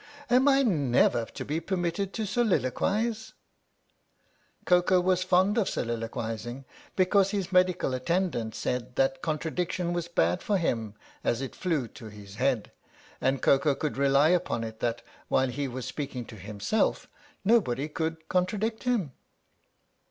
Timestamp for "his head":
12.05-12.71